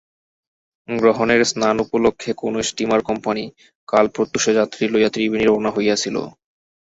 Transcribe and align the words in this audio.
গ্রহণের 0.89 1.41
স্নান-উপলক্ষে 1.45 2.31
কোনো 2.41 2.57
স্টীমার-কোম্পানি 2.69 3.43
কাল 3.87 4.05
প্রত্যুষে 4.15 4.51
যাত্রী 4.59 4.83
লইয়া 4.87 5.09
ত্রিবেণী 5.13 5.45
রওনা 5.45 5.69
হইয়াছিল। 5.73 6.15